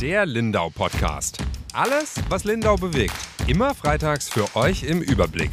[0.00, 1.38] Der Lindau Podcast.
[1.72, 3.16] Alles, was Lindau bewegt.
[3.48, 5.50] Immer freitags für euch im Überblick.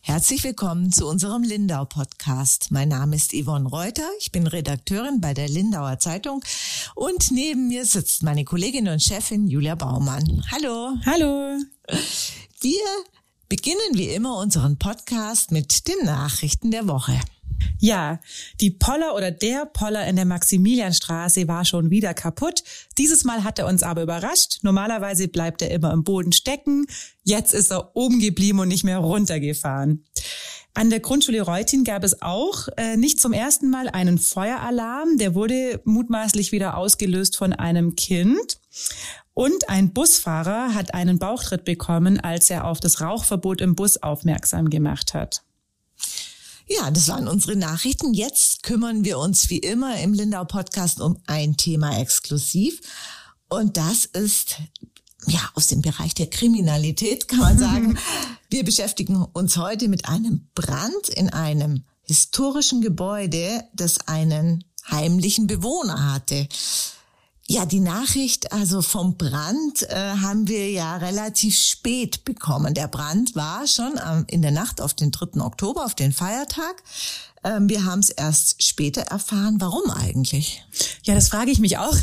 [0.00, 2.72] Herzlich willkommen zu unserem Lindau Podcast.
[2.72, 4.08] Mein Name ist Yvonne Reuter.
[4.18, 6.42] Ich bin Redakteurin bei der Lindauer Zeitung
[6.96, 10.42] und neben mir sitzt meine Kollegin und Chefin Julia Baumann.
[10.50, 10.96] Hallo.
[11.06, 11.60] Hallo.
[12.60, 12.80] Wir
[13.48, 17.20] beginnen wie immer unseren Podcast mit den Nachrichten der Woche.
[17.78, 18.20] Ja,
[18.60, 22.62] die Poller oder der Poller in der Maximilianstraße war schon wieder kaputt.
[22.98, 24.58] Dieses Mal hat er uns aber überrascht.
[24.62, 26.86] Normalerweise bleibt er immer im Boden stecken.
[27.22, 30.04] Jetzt ist er oben geblieben und nicht mehr runtergefahren.
[30.74, 35.18] An der Grundschule Reutin gab es auch äh, nicht zum ersten Mal einen Feueralarm.
[35.18, 38.58] Der wurde mutmaßlich wieder ausgelöst von einem Kind.
[39.34, 44.70] Und ein Busfahrer hat einen Bauchtritt bekommen, als er auf das Rauchverbot im Bus aufmerksam
[44.70, 45.42] gemacht hat.
[46.72, 48.14] Ja, das waren unsere Nachrichten.
[48.14, 52.80] Jetzt kümmern wir uns wie immer im Lindau Podcast um ein Thema exklusiv.
[53.48, 54.56] Und das ist
[55.26, 57.98] ja aus dem Bereich der Kriminalität, kann man sagen.
[58.50, 66.12] wir beschäftigen uns heute mit einem Brand in einem historischen Gebäude, das einen heimlichen Bewohner
[66.12, 66.46] hatte.
[67.52, 72.74] Ja, die Nachricht also vom Brand äh, haben wir ja relativ spät bekommen.
[72.74, 75.40] Der Brand war schon ähm, in der Nacht auf den 3.
[75.40, 76.80] Oktober, auf den Feiertag.
[77.42, 79.56] Ähm, wir haben es erst später erfahren.
[79.60, 80.62] Warum eigentlich?
[81.04, 81.96] Ja, das frage ich mich auch.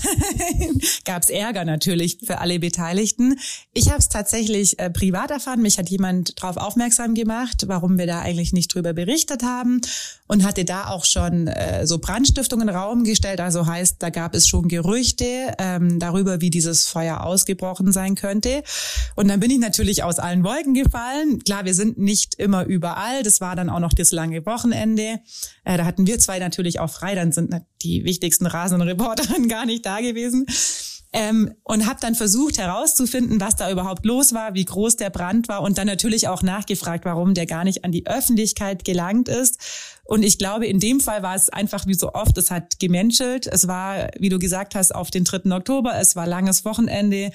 [1.05, 3.37] Gab es Ärger natürlich für alle Beteiligten.
[3.73, 5.61] Ich habe es tatsächlich äh, privat erfahren.
[5.61, 9.81] Mich hat jemand darauf aufmerksam gemacht, warum wir da eigentlich nicht drüber berichtet haben
[10.25, 13.39] und hatte da auch schon äh, so Brandstiftungen in den Raum gestellt.
[13.39, 18.63] Also heißt, da gab es schon Gerüchte ähm, darüber, wie dieses Feuer ausgebrochen sein könnte.
[19.15, 21.43] Und dann bin ich natürlich aus allen Wolken gefallen.
[21.43, 23.21] Klar, wir sind nicht immer überall.
[23.21, 25.19] Das war dann auch noch das lange Wochenende.
[25.63, 29.85] Äh, da hatten wir zwei natürlich auch frei, dann sind die wichtigsten Rasenreporterinnen gar nicht
[29.85, 30.45] da gewesen.
[31.17, 35.47] Ähm, und habe dann versucht herauszufinden, was da überhaupt los war, wie groß der Brand
[35.47, 39.59] war und dann natürlich auch nachgefragt, warum der gar nicht an die Öffentlichkeit gelangt ist.
[40.05, 43.45] Und ich glaube, in dem Fall war es einfach wie so oft, es hat gemenschelt.
[43.45, 45.51] Es war, wie du gesagt hast, auf den 3.
[45.51, 47.31] Oktober, es war langes Wochenende.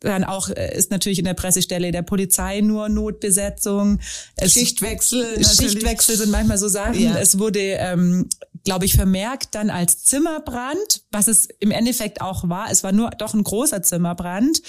[0.00, 4.00] Dann auch äh, ist natürlich in der Pressestelle der Polizei nur Notbesetzung.
[4.36, 5.44] Es Schichtwechsel.
[5.44, 7.00] Schichtwechsel sind manchmal so Sachen.
[7.00, 7.16] Ja.
[7.16, 8.28] Es wurde, ähm,
[8.66, 12.70] glaube ich, vermerkt dann als Zimmerbrand, was es im Endeffekt auch war.
[12.70, 14.60] Es war nur doch ein großer Zimmerbrand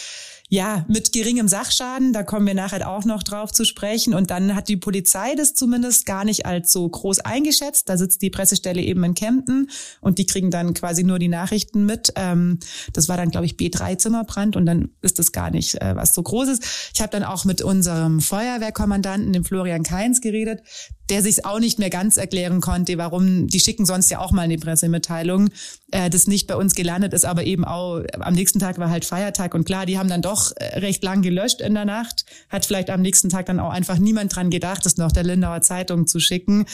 [0.50, 4.13] ja, mit geringem Sachschaden, da kommen wir nachher auch noch drauf zu sprechen.
[4.13, 7.90] Und dann hat die Polizei das zumindest gar nicht als so groß eingeschätzt.
[7.90, 9.69] Da sitzt die Pressestelle eben in Kempten
[10.00, 12.14] und die kriegen dann quasi nur die Nachrichten mit.
[12.16, 12.59] Ähm,
[12.94, 16.24] das war dann, glaube ich, B3-Zimmerbrand und dann ist das gar nicht äh, was so
[16.24, 16.59] Großes.
[16.94, 20.62] Ich habe dann auch mit unserem Feuerwehrkommandanten, dem Florian Keins, geredet
[21.09, 24.41] der sich auch nicht mehr ganz erklären konnte, warum, die schicken sonst ja auch mal
[24.41, 25.50] eine Pressemitteilung,
[25.91, 29.06] äh, das nicht bei uns gelandet ist, aber eben auch, am nächsten Tag war halt
[29.06, 32.66] Feiertag und klar, die haben dann doch äh, recht lang gelöscht in der Nacht, hat
[32.66, 36.07] vielleicht am nächsten Tag dann auch einfach niemand dran gedacht, das noch der Lindauer Zeitung
[36.07, 36.66] zu schicken.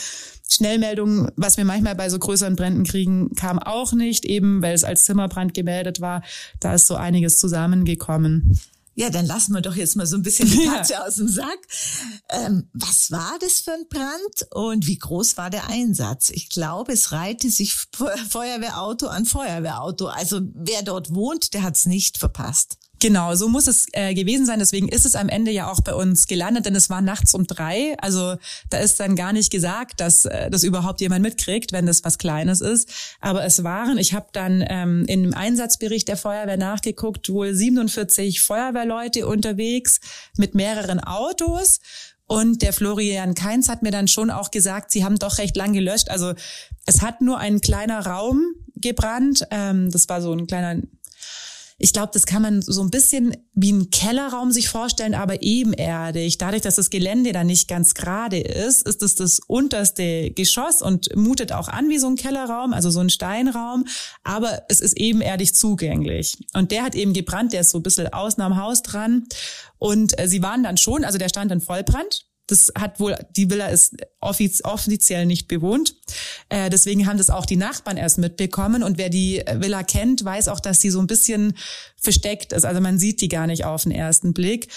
[0.48, 4.84] Schnellmeldungen, was wir manchmal bei so größeren Bränden kriegen, kam auch nicht, eben weil es
[4.84, 6.22] als Zimmerbrand gemeldet war.
[6.60, 8.58] Da ist so einiges zusammengekommen.
[8.96, 11.04] Ja, dann lassen wir doch jetzt mal so ein bisschen die Katze ja.
[11.04, 11.58] aus dem Sack.
[12.30, 16.30] Ähm, was war das für ein Brand und wie groß war der Einsatz?
[16.30, 20.06] Ich glaube, es reihte sich Feuerwehrauto an Feuerwehrauto.
[20.06, 22.78] Also wer dort wohnt, der hat es nicht verpasst.
[23.04, 24.60] Genau, so muss es äh, gewesen sein.
[24.60, 27.46] Deswegen ist es am Ende ja auch bei uns gelandet, denn es war nachts um
[27.46, 27.94] drei.
[27.98, 28.36] Also
[28.70, 32.16] da ist dann gar nicht gesagt, dass äh, das überhaupt jemand mitkriegt, wenn das was
[32.16, 32.88] Kleines ist.
[33.20, 39.26] Aber es waren, ich habe dann ähm, im Einsatzbericht der Feuerwehr nachgeguckt, wohl 47 Feuerwehrleute
[39.26, 40.00] unterwegs
[40.38, 41.80] mit mehreren Autos.
[42.26, 45.74] Und der Florian Keins hat mir dann schon auch gesagt, sie haben doch recht lang
[45.74, 46.08] gelöscht.
[46.08, 46.32] Also
[46.86, 49.46] es hat nur ein kleiner Raum gebrannt.
[49.50, 50.80] Ähm, das war so ein kleiner
[51.76, 56.38] ich glaube, das kann man so ein bisschen wie ein Kellerraum sich vorstellen, aber ebenerdig.
[56.38, 61.14] Dadurch, dass das Gelände da nicht ganz gerade ist, ist es das unterste Geschoss und
[61.16, 63.86] mutet auch an wie so ein Kellerraum, also so ein Steinraum,
[64.22, 66.36] aber es ist ebenerdig zugänglich.
[66.52, 69.26] Und der hat eben gebrannt, der ist so ein bisschen außen am Haus dran.
[69.78, 73.50] Und äh, sie waren dann schon, also der stand in Vollbrand, das hat wohl, die
[73.50, 75.94] Villa ist offiz offiziell nicht bewohnt.
[76.48, 78.82] Äh, deswegen haben das auch die Nachbarn erst mitbekommen.
[78.82, 81.54] Und wer die Villa kennt, weiß auch, dass sie so ein bisschen
[81.96, 82.64] versteckt ist.
[82.64, 84.68] Also man sieht die gar nicht auf den ersten Blick.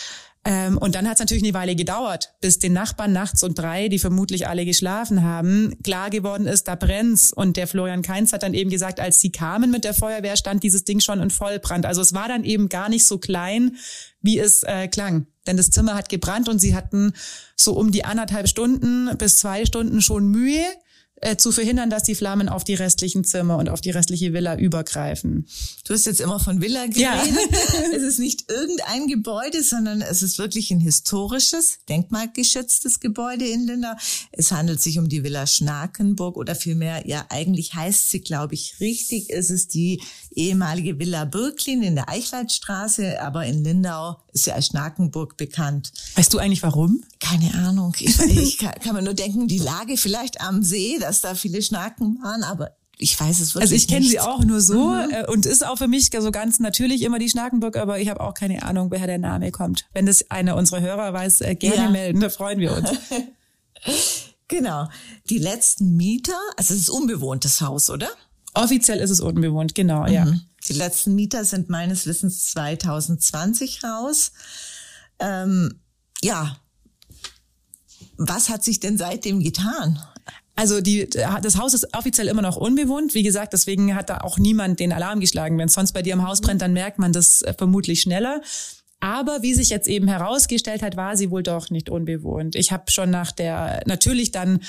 [0.48, 3.90] Ähm, und dann hat es natürlich eine Weile gedauert, bis den Nachbarn nachts um drei,
[3.90, 7.34] die vermutlich alle geschlafen haben, klar geworden ist, da brennt's.
[7.34, 10.64] Und der Florian Keins hat dann eben gesagt, als sie kamen mit der Feuerwehr, stand
[10.64, 11.86] dieses Ding schon in Vollbrand.
[11.86, 13.76] Also es war dann eben gar nicht so klein,
[14.22, 15.28] wie es äh, klang.
[15.48, 17.14] Denn das Zimmer hat gebrannt und sie hatten
[17.56, 20.66] so um die anderthalb Stunden bis zwei Stunden schon Mühe,
[21.22, 24.56] äh, zu verhindern, dass die Flammen auf die restlichen Zimmer und auf die restliche Villa
[24.56, 25.48] übergreifen.
[25.86, 27.00] Du hast jetzt immer von Villa geredet.
[27.00, 27.24] Ja.
[27.96, 33.94] es ist nicht irgendein Gebäude, sondern es ist wirklich ein historisches, denkmalgeschütztes Gebäude in Lindau.
[34.32, 38.76] Es handelt sich um die Villa Schnakenburg oder vielmehr, ja, eigentlich heißt sie, glaube ich,
[38.80, 40.02] richtig, ist es die
[40.38, 45.92] ehemalige Villa Birklin in der Eichwaldstraße, aber in Lindau ist sie als Schnakenburg bekannt.
[46.16, 47.04] Weißt du eigentlich warum?
[47.20, 47.96] Keine Ahnung.
[48.00, 51.62] Ich, ich kann, kann, man nur denken, die Lage vielleicht am See, dass da viele
[51.62, 55.12] Schnaken waren, aber ich weiß es wirklich Also ich kenne sie auch nur so mhm.
[55.12, 58.22] Äh, und ist auch für mich so ganz natürlich immer die Schnakenburg, aber ich habe
[58.22, 59.86] auch keine Ahnung, woher der Name kommt.
[59.94, 61.90] Wenn das einer unserer Hörer weiß, äh, gerne ja.
[61.90, 62.90] melden, da freuen wir uns.
[64.48, 64.88] genau.
[65.30, 68.10] Die letzten Mieter, also es ist unbewohntes Haus, oder?
[68.58, 70.14] Offiziell ist es unbewohnt, genau, mhm.
[70.14, 70.34] ja.
[70.68, 74.32] Die letzten Mieter sind meines Wissens 2020 raus.
[75.20, 75.80] Ähm,
[76.22, 76.58] ja,
[78.18, 80.00] was hat sich denn seitdem getan?
[80.56, 83.14] Also die, das Haus ist offiziell immer noch unbewohnt.
[83.14, 85.58] Wie gesagt, deswegen hat da auch niemand den Alarm geschlagen.
[85.60, 88.42] Wenn es sonst bei dir im Haus brennt, dann merkt man das äh, vermutlich schneller.
[89.00, 92.56] Aber wie sich jetzt eben herausgestellt hat, war sie wohl doch nicht unbewohnt.
[92.56, 94.60] Ich habe schon nach der, natürlich dann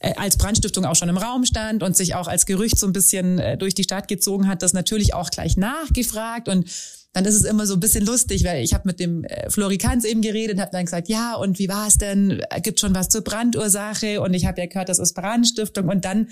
[0.00, 2.92] äh, als Brandstiftung auch schon im Raum stand und sich auch als Gerücht so ein
[2.92, 6.68] bisschen äh, durch die Stadt gezogen hat, das natürlich auch gleich nachgefragt und
[7.12, 10.04] dann ist es immer so ein bisschen lustig, weil ich habe mit dem äh, Florikanz
[10.04, 12.42] eben geredet und habe dann gesagt, ja, und wie war es denn?
[12.62, 14.20] Gibt schon was zur Brandursache?
[14.20, 15.88] Und ich habe ja gehört, das ist Brandstiftung.
[15.88, 16.28] Und dann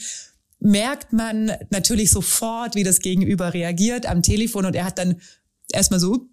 [0.61, 4.67] merkt man natürlich sofort, wie das Gegenüber reagiert am Telefon.
[4.67, 5.21] Und er hat dann
[5.73, 6.29] erstmal so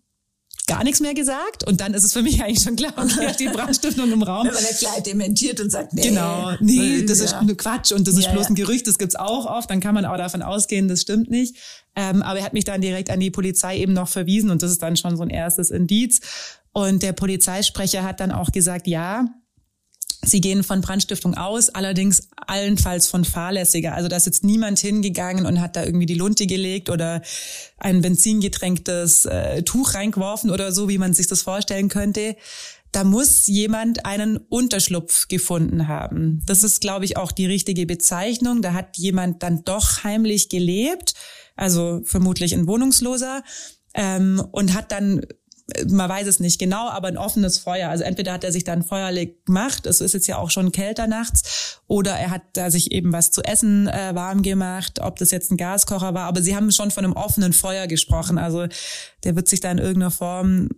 [0.76, 3.48] gar nichts mehr gesagt und dann ist es für mich eigentlich schon klar, okay, die
[3.48, 4.48] Brandstiftung im Raum.
[4.48, 6.10] Wenn man gleich dementiert und sagt, nee.
[6.10, 7.26] Genau, nee, das ja.
[7.26, 9.80] ist nur Quatsch und das ist ja, bloß ein Gerücht, das gibt's auch oft, dann
[9.80, 11.56] kann man auch davon ausgehen, das stimmt nicht.
[11.96, 14.72] Ähm, aber er hat mich dann direkt an die Polizei eben noch verwiesen und das
[14.72, 16.22] ist dann schon so ein erstes Indiz.
[16.72, 19.28] Und der Polizeisprecher hat dann auch gesagt, ja,
[20.26, 23.94] Sie gehen von Brandstiftung aus, allerdings allenfalls von fahrlässiger.
[23.94, 27.22] Also da ist jetzt niemand hingegangen und hat da irgendwie die Lunte gelegt oder
[27.78, 32.36] ein benzingetränktes äh, Tuch reingeworfen oder so, wie man sich das vorstellen könnte.
[32.94, 36.42] Da muss jemand einen Unterschlupf gefunden haben.
[36.46, 38.62] Das ist, glaube ich, auch die richtige Bezeichnung.
[38.62, 41.16] Da hat jemand dann doch heimlich gelebt,
[41.56, 43.44] also vermutlich ein Wohnungsloser,
[43.96, 45.26] ähm, und hat dann
[45.88, 47.90] man weiß es nicht genau, aber ein offenes Feuer.
[47.90, 51.08] Also entweder hat er sich dann feuerlich gemacht, es ist jetzt ja auch schon kälter
[51.08, 55.32] nachts, oder er hat da sich eben was zu essen äh, warm gemacht, ob das
[55.32, 58.38] jetzt ein Gaskocher war, aber sie haben schon von einem offenen Feuer gesprochen.
[58.38, 58.68] Also
[59.24, 60.70] der wird sich da in irgendeiner Form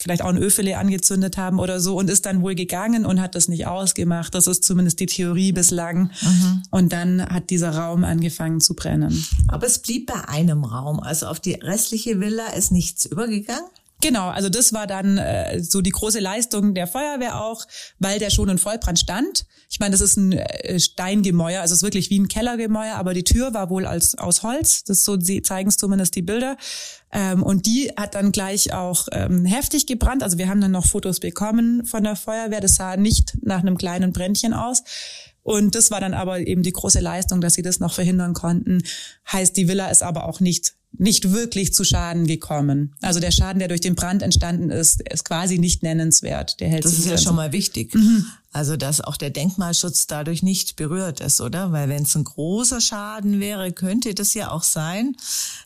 [0.00, 3.34] vielleicht auch ein Öfele angezündet haben oder so und ist dann wohl gegangen und hat
[3.34, 4.34] das nicht ausgemacht.
[4.34, 6.10] Das ist zumindest die Theorie bislang.
[6.20, 6.62] Mhm.
[6.70, 9.24] Und dann hat dieser Raum angefangen zu brennen.
[9.48, 11.00] Aber es blieb bei einem Raum.
[11.00, 13.64] Also auf die restliche Villa ist nichts übergegangen?
[14.02, 17.64] Genau, also das war dann äh, so die große Leistung der Feuerwehr auch,
[17.98, 19.46] weil der schon in Vollbrand stand.
[19.70, 23.14] Ich meine, das ist ein äh, Steingemäuer, also es ist wirklich wie ein Kellergemäuer, aber
[23.14, 24.84] die Tür war wohl als, aus Holz.
[24.84, 26.58] Das so sie zeigen es zumindest die Bilder.
[27.10, 30.22] Ähm, und die hat dann gleich auch ähm, heftig gebrannt.
[30.22, 32.60] Also wir haben dann noch Fotos bekommen von der Feuerwehr.
[32.60, 34.82] Das sah nicht nach einem kleinen Brändchen aus.
[35.42, 38.82] Und das war dann aber eben die große Leistung, dass sie das noch verhindern konnten.
[39.30, 42.94] Heißt, die Villa ist aber auch nicht nicht wirklich zu Schaden gekommen.
[43.02, 46.60] Also der Schaden, der durch den Brand entstanden ist, ist quasi nicht nennenswert.
[46.60, 47.94] Der hält das ist ja schon mal wichtig.
[47.94, 48.26] Mhm.
[48.52, 51.72] Also dass auch der Denkmalschutz dadurch nicht berührt ist, oder?
[51.72, 55.16] Weil wenn es ein großer Schaden wäre, könnte das ja auch sein,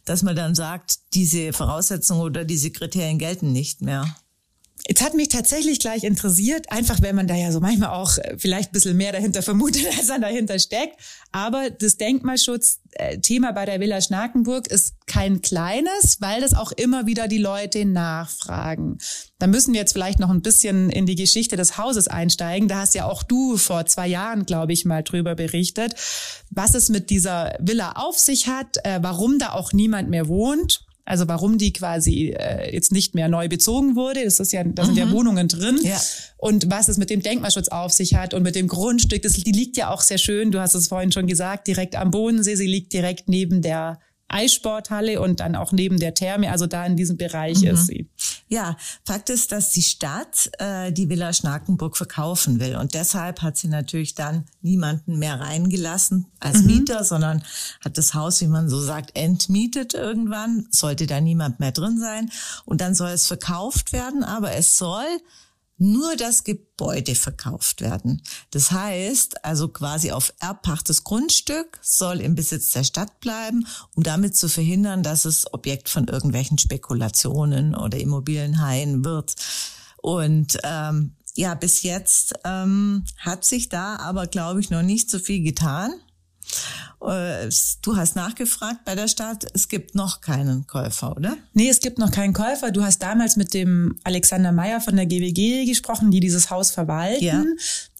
[0.04, 4.16] dass man dann sagt, diese Voraussetzungen oder diese Kriterien gelten nicht mehr.
[4.90, 8.34] Jetzt hat mich tatsächlich gleich interessiert, einfach wenn man da ja so manchmal auch äh,
[8.36, 10.96] vielleicht ein bisschen mehr dahinter vermutet, als dann dahinter steckt.
[11.30, 17.28] Aber das Denkmalschutz-Thema bei der Villa Schnakenburg ist kein kleines, weil das auch immer wieder
[17.28, 18.98] die Leute nachfragen.
[19.38, 22.66] Da müssen wir jetzt vielleicht noch ein bisschen in die Geschichte des Hauses einsteigen.
[22.66, 25.94] Da hast ja auch du vor zwei Jahren, glaube ich, mal drüber berichtet,
[26.50, 30.84] was es mit dieser Villa auf sich hat, äh, warum da auch niemand mehr wohnt
[31.04, 34.24] also warum die quasi äh, jetzt nicht mehr neu bezogen wurde.
[34.24, 34.98] Das ist ja, da sind mhm.
[35.00, 35.78] ja Wohnungen drin.
[35.82, 36.00] Ja.
[36.36, 39.52] Und was es mit dem Denkmalschutz auf sich hat und mit dem Grundstück, das, die
[39.52, 42.54] liegt ja auch sehr schön, du hast es vorhin schon gesagt, direkt am Bodensee.
[42.54, 43.98] Sie liegt direkt neben der
[44.30, 47.68] Eissporthalle und dann auch neben der Therme, also da in diesem Bereich mhm.
[47.68, 48.08] ist sie.
[48.48, 53.56] Ja, Fakt ist, dass die Stadt äh, die Villa Schnakenburg verkaufen will und deshalb hat
[53.56, 56.66] sie natürlich dann niemanden mehr reingelassen als mhm.
[56.66, 57.42] Mieter, sondern
[57.84, 62.30] hat das Haus, wie man so sagt, entmietet irgendwann, sollte da niemand mehr drin sein
[62.64, 65.06] und dann soll es verkauft werden, aber es soll
[65.80, 68.22] nur das Gebäude verkauft werden.
[68.50, 74.36] Das heißt, also quasi auf erbpachtes Grundstück soll im Besitz der Stadt bleiben, um damit
[74.36, 79.34] zu verhindern, dass es Objekt von irgendwelchen Spekulationen oder Immobilienhaien wird.
[79.96, 85.18] Und ähm, ja, bis jetzt ähm, hat sich da aber, glaube ich, noch nicht so
[85.18, 85.92] viel getan.
[87.00, 87.48] Äh,
[87.82, 91.36] du hast nachgefragt bei der Stadt, es gibt noch keinen Käufer, oder?
[91.54, 92.70] Nee, es gibt noch keinen Käufer.
[92.70, 97.24] Du hast damals mit dem Alexander Meyer von der GWG gesprochen, die dieses Haus verwalten.
[97.24, 97.44] Ja.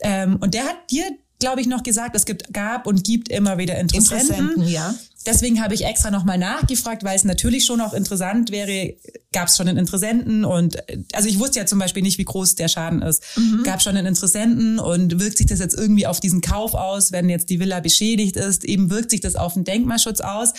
[0.01, 1.05] Ähm, und der hat dir
[1.41, 4.35] glaube ich, noch gesagt, es gibt, gab und gibt immer wieder Interessenten.
[4.35, 4.95] Interessenten ja.
[5.27, 8.95] Deswegen habe ich extra nochmal nachgefragt, weil es natürlich schon auch interessant wäre,
[9.33, 10.79] gab es schon einen Interessenten und
[11.13, 13.23] also ich wusste ja zum Beispiel nicht, wie groß der Schaden ist.
[13.37, 13.63] Mhm.
[13.63, 17.29] Gab schon einen Interessenten und wirkt sich das jetzt irgendwie auf diesen Kauf aus, wenn
[17.29, 20.55] jetzt die Villa beschädigt ist, eben wirkt sich das auf den Denkmalschutz aus,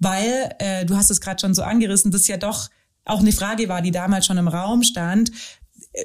[0.00, 2.68] weil äh, du hast es gerade schon so angerissen, das ja doch
[3.04, 5.30] auch eine Frage war, die damals schon im Raum stand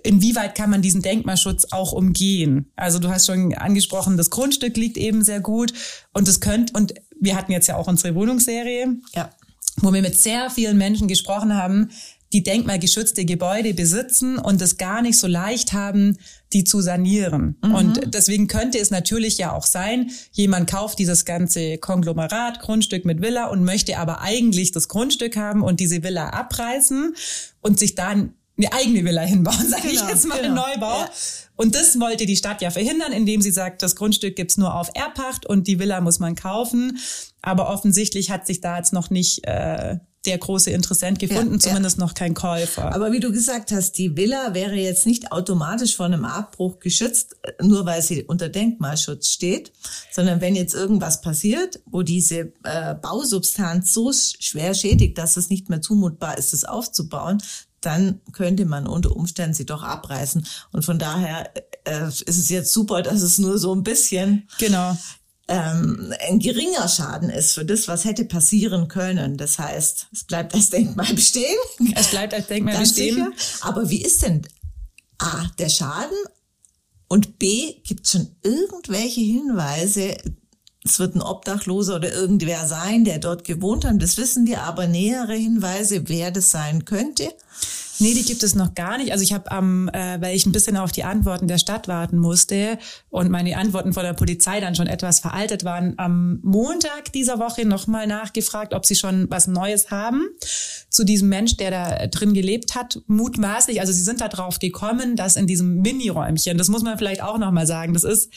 [0.03, 2.71] inwieweit kann man diesen Denkmalschutz auch umgehen?
[2.75, 5.73] Also du hast schon angesprochen, das Grundstück liegt eben sehr gut
[6.13, 9.29] und es könnte, und wir hatten jetzt ja auch unsere Wohnungsserie, ja.
[9.77, 11.89] wo wir mit sehr vielen Menschen gesprochen haben,
[12.33, 16.17] die denkmalgeschützte Gebäude besitzen und es gar nicht so leicht haben,
[16.51, 17.55] die zu sanieren.
[17.63, 17.75] Mhm.
[17.75, 23.21] Und deswegen könnte es natürlich ja auch sein, jemand kauft dieses ganze Konglomerat, Grundstück mit
[23.21, 27.15] Villa und möchte aber eigentlich das Grundstück haben und diese Villa abreißen
[27.61, 30.67] und sich dann eine eigene Villa hinbauen, sage genau, ich jetzt mal, genau.
[30.67, 30.99] Neubau.
[30.99, 31.09] Ja.
[31.57, 34.89] Und das wollte die Stadt ja verhindern, indem sie sagt, das Grundstück gibt's nur auf
[34.93, 36.99] Erbpacht und die Villa muss man kaufen.
[37.41, 41.97] Aber offensichtlich hat sich da jetzt noch nicht äh, der große Interessent gefunden, ja, zumindest
[41.97, 42.03] ja.
[42.03, 42.93] noch kein Käufer.
[42.93, 47.35] Aber wie du gesagt hast, die Villa wäre jetzt nicht automatisch vor einem Abbruch geschützt,
[47.61, 49.71] nur weil sie unter Denkmalschutz steht,
[50.11, 55.69] sondern wenn jetzt irgendwas passiert, wo diese äh, Bausubstanz so schwer schädigt, dass es nicht
[55.69, 57.41] mehr zumutbar ist, es aufzubauen,
[57.85, 60.45] dann könnte man unter Umständen sie doch abreißen.
[60.71, 61.49] Und von daher
[61.85, 64.97] äh, ist es jetzt super, dass es nur so ein bisschen genau.
[65.47, 69.37] ähm, ein geringer Schaden ist für das, was hätte passieren können.
[69.37, 71.57] Das heißt, es bleibt als Denkmal bestehen.
[71.95, 73.15] Es bleibt als Denkmal bestehen.
[73.15, 73.67] Sicher.
[73.67, 74.41] Aber wie ist denn
[75.17, 76.17] A, der Schaden
[77.07, 80.17] und B, gibt es schon irgendwelche Hinweise,
[80.85, 84.01] es wird ein Obdachloser oder irgendwer sein, der dort gewohnt hat.
[84.01, 87.29] Das wissen wir, aber nähere Hinweise, wer das sein könnte.
[87.97, 89.11] Nee, die gibt es noch gar nicht.
[89.11, 92.17] Also ich habe am, äh, weil ich ein bisschen auf die Antworten der Stadt warten
[92.17, 92.77] musste
[93.09, 97.65] und meine Antworten von der Polizei dann schon etwas veraltet waren, am Montag dieser Woche
[97.65, 100.27] nochmal nachgefragt, ob sie schon was Neues haben
[100.89, 102.99] zu diesem Mensch, der da drin gelebt hat.
[103.07, 107.23] Mutmaßlich, also sie sind da drauf gekommen, dass in diesem Mini-Räumchen, das muss man vielleicht
[107.23, 108.29] auch nochmal sagen, das ist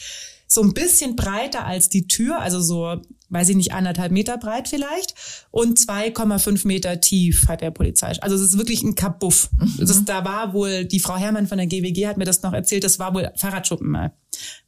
[0.51, 4.67] so ein bisschen breiter als die Tür, also so, weiß ich nicht, anderthalb Meter breit
[4.67, 5.13] vielleicht
[5.51, 8.13] und 2,5 Meter tief hat der Polizei.
[8.19, 9.51] Also es ist wirklich ein Kabuff.
[9.59, 9.75] Mhm.
[9.77, 12.83] Das, da war wohl, die Frau Herrmann von der GWG hat mir das noch erzählt,
[12.83, 14.11] das war wohl Fahrradschuppen mal.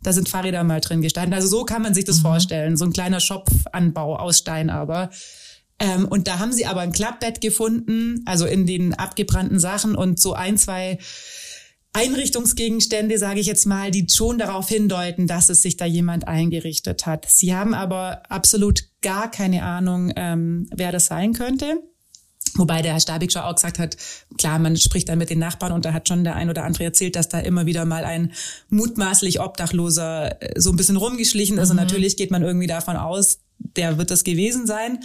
[0.03, 1.33] Da sind Fahrräder mal drin gestanden.
[1.33, 2.21] Also so kann man sich das mhm.
[2.21, 2.77] vorstellen.
[2.77, 5.09] So ein kleiner Schopfanbau aus Stein aber.
[5.79, 10.19] Ähm, und da haben sie aber ein Klappbett gefunden, also in den abgebrannten Sachen und
[10.19, 10.99] so ein, zwei
[11.93, 17.05] Einrichtungsgegenstände, sage ich jetzt mal, die schon darauf hindeuten, dass es sich da jemand eingerichtet
[17.05, 17.25] hat.
[17.29, 21.81] Sie haben aber absolut gar keine Ahnung, ähm, wer das sein könnte.
[22.55, 23.95] Wobei der Herr Stabig schon auch gesagt hat,
[24.37, 26.83] klar, man spricht dann mit den Nachbarn und da hat schon der ein oder andere
[26.83, 28.33] erzählt, dass da immer wieder mal ein
[28.69, 31.69] mutmaßlich Obdachloser äh, so ein bisschen rumgeschlichen ist.
[31.69, 31.71] Mhm.
[31.71, 34.99] Und natürlich geht man irgendwie davon aus, der wird das gewesen sein.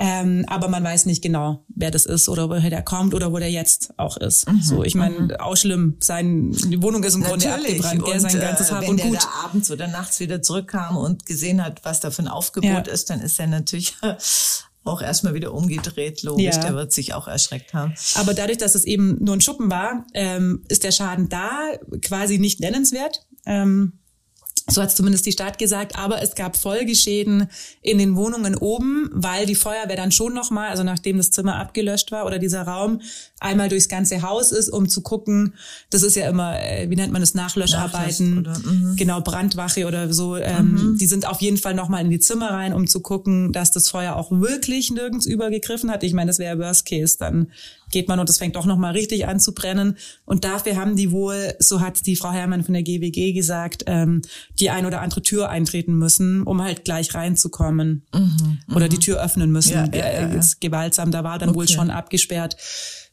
[0.00, 3.38] Ähm, aber man weiß nicht genau, wer das ist oder woher der kommt oder wo
[3.38, 4.48] der jetzt auch ist.
[4.48, 5.30] Mhm, so, ich meine, mhm.
[5.40, 5.96] auch schlimm.
[5.98, 7.24] Sein, die Wohnung ist im.
[7.24, 9.04] Grunde abgebrannt, und, sein ganzes Hab äh, und Gut.
[9.04, 12.28] Wenn der da abends oder nachts wieder zurückkam und gesehen hat, was da für ein
[12.28, 12.92] Aufgebot ja.
[12.92, 13.96] ist, dann ist er natürlich
[14.84, 16.54] auch erstmal wieder umgedreht, logisch.
[16.54, 16.62] Ja.
[16.62, 17.94] Der wird sich auch erschreckt haben.
[18.14, 21.50] Aber dadurch, dass es eben nur ein Schuppen war, ähm, ist der Schaden da
[22.02, 23.26] quasi nicht nennenswert.
[23.46, 23.94] Ähm,
[24.70, 27.48] so hat zumindest die Stadt gesagt, aber es gab Folgeschäden
[27.82, 32.12] in den Wohnungen oben, weil die Feuerwehr dann schon nochmal, also nachdem das Zimmer abgelöscht
[32.12, 33.00] war oder dieser Raum,
[33.40, 35.54] einmal durchs ganze Haus ist, um zu gucken,
[35.90, 38.96] das ist ja immer, äh, wie nennt man das, Nachlöscharbeiten, oder, mhm.
[38.96, 40.98] genau, Brandwache oder so, ähm, mhm.
[40.98, 43.88] die sind auf jeden Fall nochmal in die Zimmer rein, um zu gucken, dass das
[43.88, 46.02] Feuer auch wirklich nirgends übergegriffen hat.
[46.02, 47.48] Ich meine, das wäre Worst Case, dann
[47.90, 49.96] geht man und es fängt doch nochmal richtig an zu brennen.
[50.24, 54.22] Und dafür haben die wohl, so hat die Frau Herrmann von der GWG gesagt, ähm,
[54.58, 58.02] die ein oder andere Tür eintreten müssen, um halt gleich reinzukommen.
[58.12, 59.00] Mhm, oder die mhm.
[59.00, 59.72] Tür öffnen müssen.
[59.72, 60.40] Ja, ja, ja, ja.
[60.60, 61.58] gewaltsam, da war dann okay.
[61.58, 62.56] wohl schon abgesperrt.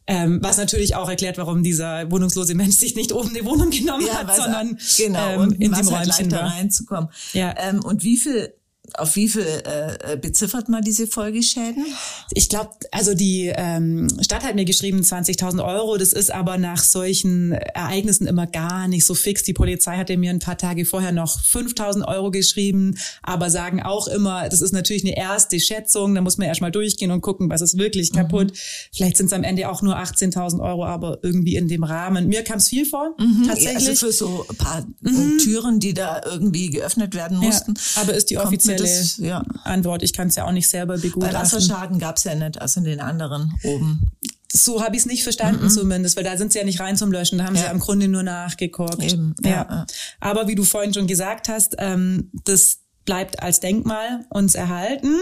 [0.08, 4.06] Ähm, was natürlich auch erklärt, warum dieser wohnungslose Mensch sich nicht oben die Wohnung genommen
[4.06, 7.10] ja, hat, sondern genau, ähm, in dem Räumchen da reinzukommen.
[7.34, 7.56] Ja.
[7.58, 8.54] Ähm, und wie viel
[8.94, 11.86] auf wie viel äh, äh, beziffert man diese Folgeschäden?
[12.32, 15.98] Ich glaube, also die ähm, Stadt hat mir geschrieben 20.000 Euro.
[15.98, 19.44] Das ist aber nach solchen Ereignissen immer gar nicht so fix.
[19.44, 24.08] Die Polizei hatte mir ein paar Tage vorher noch 5.000 Euro geschrieben, aber sagen auch
[24.08, 26.16] immer, das ist natürlich eine erste Schätzung.
[26.16, 28.18] Da muss man erstmal durchgehen und gucken, was ist wirklich mhm.
[28.18, 28.48] kaputt.
[28.52, 28.58] Mhm.
[28.94, 32.28] Vielleicht sind es am Ende auch nur 18.000 Euro, aber irgendwie in dem Rahmen.
[32.28, 33.48] Mir kam es viel vor, mhm.
[33.48, 33.90] tatsächlich.
[33.90, 35.38] Also für so ein paar mhm.
[35.40, 37.74] Türen, die da irgendwie geöffnet werden mussten.
[37.76, 39.44] Ja, aber ist die offizielle das, ja.
[39.64, 40.04] Antwort.
[40.04, 41.36] Ich kann es ja auch nicht selber begutachten.
[41.36, 44.12] Weil Wasserschaden gab es ja nicht, also in den anderen oben.
[44.52, 45.70] So habe ich es nicht verstanden mhm.
[45.70, 47.64] zumindest, weil da sind sie ja nicht rein zum Löschen, da haben ja.
[47.64, 49.04] sie im Grunde nur nachgeguckt.
[49.04, 49.36] Eben.
[49.44, 49.50] Ja.
[49.50, 49.86] ja.
[50.20, 55.16] Aber wie du vorhin schon gesagt hast, ähm, das bleibt als Denkmal uns erhalten.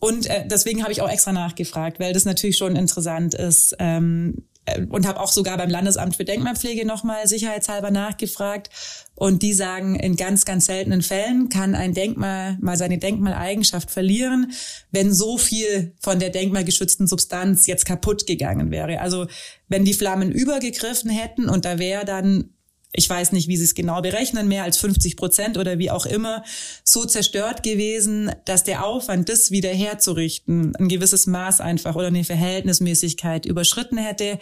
[0.00, 3.76] Und äh, deswegen habe ich auch extra nachgefragt, weil das natürlich schon interessant ist.
[3.78, 4.51] Ähm, äh,
[4.90, 8.70] und habe auch sogar beim Landesamt für Denkmalpflege nochmal sicherheitshalber nachgefragt.
[9.14, 14.52] Und die sagen, in ganz, ganz seltenen Fällen kann ein Denkmal mal seine Denkmaleigenschaft verlieren,
[14.90, 19.00] wenn so viel von der denkmalgeschützten Substanz jetzt kaputt gegangen wäre.
[19.00, 19.26] Also
[19.68, 22.50] wenn die Flammen übergegriffen hätten und da wäre dann
[22.94, 26.04] ich weiß nicht, wie sie es genau berechnen, mehr als 50 Prozent oder wie auch
[26.04, 26.44] immer,
[26.84, 32.24] so zerstört gewesen, dass der Aufwand, das wieder herzurichten, ein gewisses Maß einfach oder eine
[32.24, 34.38] Verhältnismäßigkeit überschritten hätte,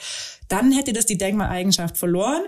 [0.48, 2.42] dann hätte das die Denkmaleigenschaft verloren.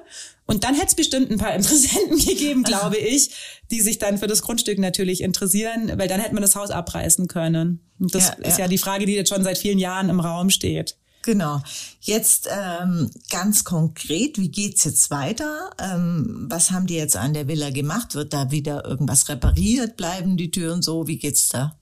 [0.45, 3.31] Und dann hätte es bestimmt ein paar Interessenten gegeben, glaube ich,
[3.71, 7.29] die sich dann für das Grundstück natürlich interessieren, weil dann hätte man das Haus abreißen
[7.29, 7.81] können.
[8.01, 8.65] Und das ja, ist ja.
[8.65, 10.97] ja die Frage, die jetzt schon seit vielen Jahren im Raum steht.
[11.23, 11.63] Genau.
[12.01, 15.71] Jetzt ähm, ganz konkret, wie geht's jetzt weiter?
[15.79, 18.15] Ähm, was haben die jetzt an der Villa gemacht?
[18.15, 19.97] Wird da wieder irgendwas repariert?
[19.97, 21.07] Bleiben die Türen so?
[21.07, 21.77] Wie geht's da?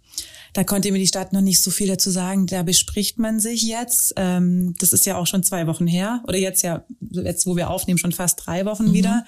[0.52, 2.46] Da konnte mir die Stadt noch nicht so viel dazu sagen.
[2.46, 4.12] Da bespricht man sich jetzt.
[4.16, 6.22] Ähm, das ist ja auch schon zwei Wochen her.
[6.26, 8.92] Oder jetzt ja, jetzt wo wir aufnehmen, schon fast drei Wochen mhm.
[8.92, 9.24] wieder.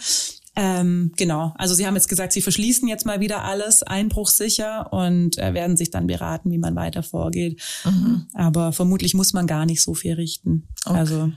[0.54, 5.38] Ähm, genau, also sie haben jetzt gesagt, sie verschließen jetzt mal wieder alles einbruchsicher und
[5.38, 7.62] äh, werden sich dann beraten, wie man weiter vorgeht.
[7.84, 8.26] Mhm.
[8.34, 10.68] Aber vermutlich muss man gar nicht so viel richten.
[10.84, 10.98] Okay.
[10.98, 11.32] Also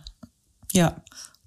[0.73, 1.01] ja.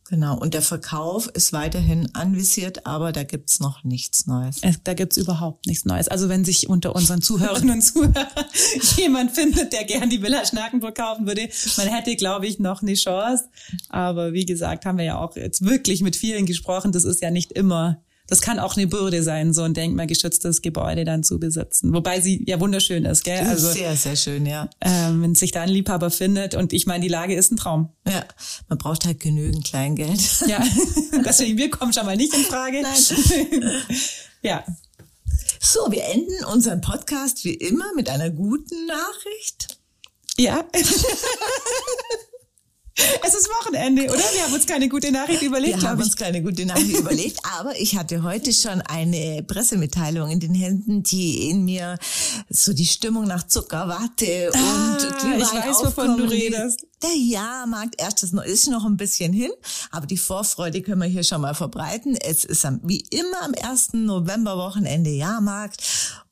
[0.09, 4.57] Genau, und der Verkauf ist weiterhin anvisiert, aber da gibt's noch nichts Neues.
[4.63, 6.09] Es, da gibt's überhaupt nichts Neues.
[6.09, 8.27] Also wenn sich unter unseren Zuhörerinnen und Zuhörern
[8.97, 12.95] jemand findet, der gern die Villa Schnakenburg kaufen würde, man hätte, glaube ich, noch eine
[12.95, 13.51] Chance.
[13.91, 16.93] Aber wie gesagt, haben wir ja auch jetzt wirklich mit vielen gesprochen.
[16.93, 21.05] Das ist ja nicht immer das kann auch eine Bürde sein, so ein denkmalgeschütztes Gebäude
[21.05, 21.95] dann zu besitzen.
[21.95, 23.41] Wobei sie ja wunderschön ist, gell?
[23.41, 24.69] Also, sehr, sehr schön, ja.
[24.83, 27.91] Ähm, wenn sich da ein Liebhaber findet und ich meine, die Lage ist ein Traum.
[28.07, 28.25] Ja,
[28.69, 30.21] man braucht halt genügend Kleingeld.
[30.47, 30.63] Ja,
[31.25, 32.83] deswegen, wir kommen schon mal nicht in Frage.
[32.83, 33.83] Nein.
[34.43, 34.65] ja.
[35.61, 39.79] So, wir enden unseren Podcast wie immer mit einer guten Nachricht.
[40.37, 40.65] Ja.
[43.27, 44.19] Es ist Wochenende, oder?
[44.19, 45.83] Wir haben uns keine gute Nachricht überlegt.
[45.83, 50.41] Wir haben uns keine gute Nachricht überlegt, aber ich hatte heute schon eine Pressemitteilung in
[50.41, 51.99] den Händen, die in mir
[52.49, 56.87] so die Stimmung nach Zuckerwatte ah, und Glühwein Ich weiß, wovon du redest.
[57.03, 59.53] Der Jahrmarkt, erstes noch, ist noch ein bisschen hin,
[59.93, 62.17] aber die Vorfreude können wir hier schon mal verbreiten.
[62.17, 65.83] Es ist wie immer am ersten Novemberwochenende Jahrmarkt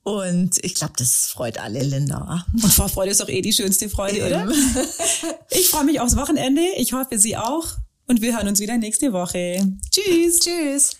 [0.07, 2.47] und ich glaube, das freut alle Lindauer.
[2.53, 4.49] Und Vorfreude ist doch eh die schönste Freude, oder?
[5.51, 6.61] Ich freue mich aufs Wochenende.
[6.77, 7.66] Ich hoffe, Sie auch.
[8.07, 9.66] Und wir hören uns wieder nächste Woche.
[9.90, 10.38] Tschüss.
[10.38, 10.97] Tschüss.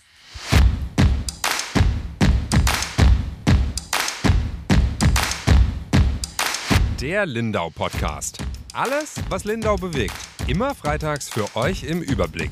[6.99, 8.39] Der Lindau Podcast.
[8.73, 10.15] Alles, was Lindau bewegt.
[10.47, 12.51] Immer freitags für euch im Überblick.